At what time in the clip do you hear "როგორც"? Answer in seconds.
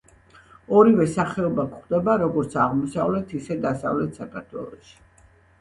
2.23-2.57